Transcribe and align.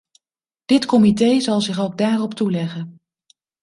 Dit 0.65 0.85
comité 0.85 1.39
zal 1.41 1.61
zich 1.61 1.79
ook 1.79 1.97
daarop 1.97 2.33
toeleggen. 2.33 2.99